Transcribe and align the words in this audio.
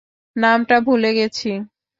নামটা 0.35 0.75
ভুলে 0.85 1.11
গেছি! 1.17 1.49